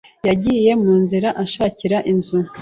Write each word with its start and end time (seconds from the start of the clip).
Yagiye 0.27 0.71
mu 0.83 0.93
nzira 1.01 1.29
anshakira 1.41 1.97
inzu. 2.11 2.37